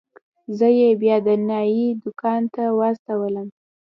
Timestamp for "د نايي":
1.27-1.87